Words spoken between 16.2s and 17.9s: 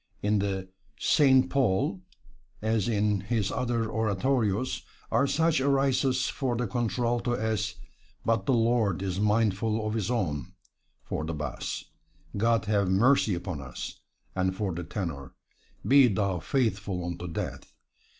faithful unto death."